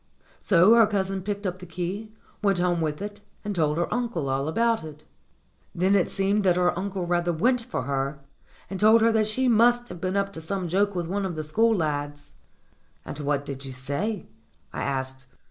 So 0.39 0.73
her 0.73 0.87
cousin 0.87 1.21
picked 1.21 1.45
up 1.45 1.59
the 1.59 1.67
key, 1.67 2.11
went 2.41 2.57
home 2.57 2.81
with 2.81 3.03
it, 3.03 3.21
and 3.45 3.53
told 3.53 3.77
her 3.77 3.93
uncle 3.93 4.29
all 4.29 4.47
about 4.47 4.83
it. 4.83 5.03
Then 5.75 5.93
it 5.95 6.09
seemed 6.09 6.43
that 6.43 6.55
her 6.55 6.75
uncle 6.75 7.05
rather 7.05 7.31
went 7.31 7.61
for 7.61 7.83
her, 7.83 8.19
and 8.67 8.79
told 8.79 9.01
her 9.01 9.11
that 9.11 9.27
she 9.27 9.47
must 9.47 9.89
have 9.89 10.01
been 10.01 10.17
up 10.17 10.33
to 10.33 10.41
some 10.41 10.67
joke 10.67 10.95
with 10.95 11.05
one 11.05 11.23
of 11.23 11.35
the 11.35 11.43
school 11.43 11.75
lads. 11.75 12.33
"And 13.05 13.19
what 13.19 13.45
did 13.45 13.63
you 13.63 13.73
say?" 13.73 14.25
I 14.73 14.81
asked. 14.81 15.27